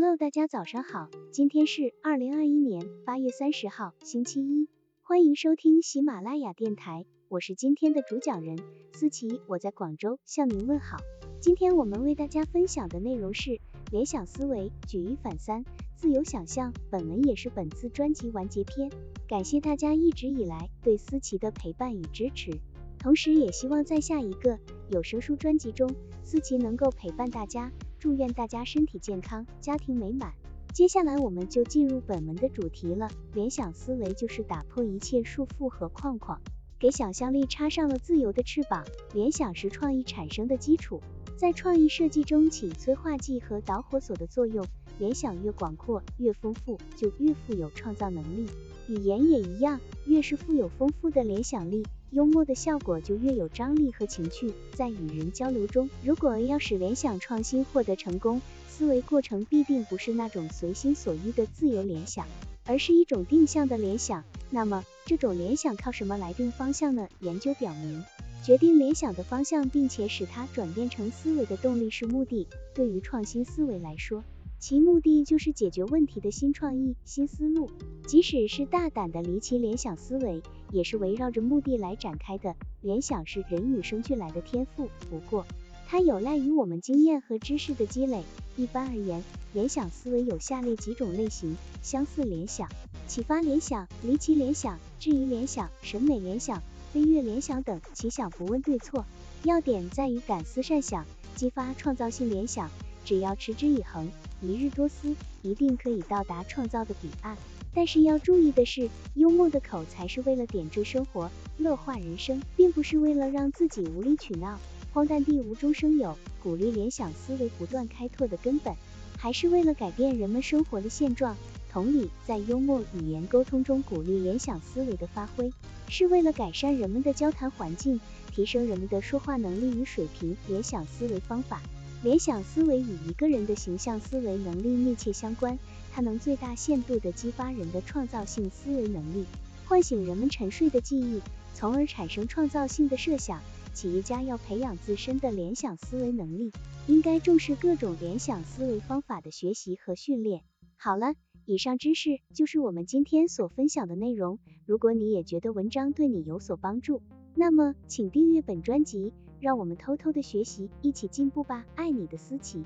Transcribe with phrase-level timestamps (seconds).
[0.00, 4.68] Hello，大家早上好，今天是二零二一年八月三十号，星期一，
[5.02, 8.56] 欢迎收听喜马拉雅电台，我是今天的主讲人
[8.92, 10.98] 思琪，我在广州向您问好。
[11.40, 13.58] 今天我们为大家分享的内容是
[13.90, 15.64] 联想思维，举一反三，
[15.96, 16.72] 自由想象。
[16.92, 18.92] 本文也是本次专辑完结篇，
[19.26, 22.52] 感谢大家一直以来对思琪的陪伴与支持，
[23.00, 24.60] 同时也希望在下一个
[24.92, 25.92] 有声书专辑中，
[26.22, 27.72] 思琪能够陪伴大家。
[27.98, 30.32] 祝愿大家身体健康，家庭美满。
[30.72, 33.08] 接下来我们就进入本文的主题了。
[33.34, 36.40] 联想思维就是打破一切束缚和框框，
[36.78, 38.84] 给想象力插上了自由的翅膀。
[39.12, 41.00] 联想是创意产生的基础，
[41.36, 44.64] 在创意设计中起催化剂和导火索的作用。
[45.00, 48.46] 联想越广阔、越丰富，就越富有创造能力。
[48.88, 51.84] 语言也一样，越是富有丰富的联想力。
[52.10, 62.26] 幽默的效果就越有张力和情趣，在与人交流中，如果要使联想创新获得成功，思维过程必定不是那种随心所欲的自由联想，
[62.64, 64.24] 而是一种定向的联想。
[64.48, 67.08] 那么，这种联想靠什么来定方向呢？
[67.20, 68.02] 研究表明，
[68.42, 72.46] 决定联想的方向并且使它转变成思维的动力是目的。
[72.74, 74.24] 对于创新思维来说，
[74.60, 77.70] 其目的就是解决问题的新创意、新思路，
[78.08, 80.42] 即使是大胆的离奇联想思维，
[80.72, 82.56] 也是围绕着目的来展开的。
[82.80, 85.46] 联想是人与生俱来的天赋，不过
[85.86, 88.24] 它有赖于我们经验和知识的积累。
[88.56, 92.68] 一般而言，联想思维有下列几种类型：相似联想、
[93.06, 96.60] 启发联想、离奇联想、质疑联想、审美联想、
[96.92, 97.80] 飞跃联想等。
[97.94, 99.06] 其想不问对错，
[99.44, 101.06] 要点在于敢思善想，
[101.36, 102.68] 激发创造性联想。
[103.04, 104.10] 只要持之以恒。
[104.40, 107.36] 一日多思，一定可以到达创造的彼岸。
[107.74, 114.58] 但是要注意的是，幽默的口才是为了点缀生活、乐化人生，并不是为了让自己无理取闹。
[114.92, 118.74] 荒诞地无中生有，鼓励联想思维不断开拓的根本，
[119.16, 121.36] 还是为了改变人们生活的现状。
[121.70, 125.52] 同理，在幽默语言沟通中鼓励联想思维的发挥，
[125.88, 128.00] 是为了改善人们的交谈环境，
[128.32, 130.34] 提升人们的说话能力与水平。
[130.48, 131.60] 联想思维方法。
[132.00, 135.58] 联想思维与一个人的形象思维能力密切相关，
[135.92, 139.26] 它能最大限度地激发人的创造性思维能力，
[139.66, 141.20] 唤醒人们沉睡的记忆，
[141.54, 143.40] 从而产生创造性的设想。
[143.74, 146.52] 企业家要培养自身的联想思维能力，
[146.86, 150.42] 应该重视各种联想思维方法的学习和训练。
[150.76, 151.14] 好了，
[151.46, 154.38] 以上知识就是我们今天所分享的内容。
[154.66, 157.02] 如果你也觉得文章对你有所帮助，
[157.34, 159.12] 那么请订阅本专辑。
[159.40, 161.64] 让我们偷偷的学习，一起进步吧！
[161.76, 162.64] 爱你的思琪。